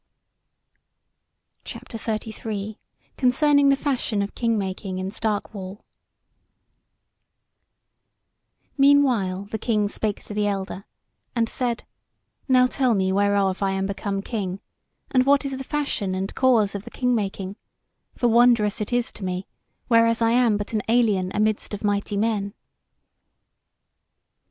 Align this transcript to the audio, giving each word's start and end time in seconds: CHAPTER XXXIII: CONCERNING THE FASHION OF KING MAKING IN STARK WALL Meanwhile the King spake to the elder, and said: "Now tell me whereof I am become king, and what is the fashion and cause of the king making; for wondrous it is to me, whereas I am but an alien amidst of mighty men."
CHAPTER 1.63 1.99
XXXIII: 1.99 2.79
CONCERNING 3.17 3.69
THE 3.69 3.75
FASHION 3.75 4.23
OF 4.23 4.33
KING 4.33 4.57
MAKING 4.57 4.97
IN 4.97 5.11
STARK 5.11 5.53
WALL 5.53 5.85
Meanwhile 8.79 9.43
the 9.51 9.59
King 9.59 9.87
spake 9.87 10.23
to 10.23 10.33
the 10.33 10.47
elder, 10.47 10.85
and 11.35 11.47
said: 11.47 11.83
"Now 12.47 12.65
tell 12.65 12.95
me 12.95 13.11
whereof 13.11 13.61
I 13.61 13.73
am 13.73 13.85
become 13.85 14.23
king, 14.23 14.59
and 15.11 15.27
what 15.27 15.45
is 15.45 15.55
the 15.55 15.63
fashion 15.63 16.15
and 16.15 16.33
cause 16.33 16.73
of 16.73 16.83
the 16.83 16.89
king 16.89 17.13
making; 17.13 17.55
for 18.15 18.27
wondrous 18.27 18.81
it 18.81 18.91
is 18.91 19.11
to 19.11 19.23
me, 19.23 19.45
whereas 19.87 20.19
I 20.19 20.31
am 20.31 20.57
but 20.57 20.73
an 20.73 20.81
alien 20.89 21.31
amidst 21.35 21.75
of 21.75 21.83
mighty 21.83 22.17
men." 22.17 22.55